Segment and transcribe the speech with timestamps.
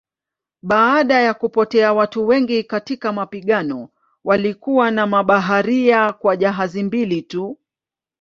[0.61, 3.89] Baada ya kupotea watu wengi katika mapigano
[4.23, 7.57] walikuwa na mabaharia kwa jahazi mbili tu.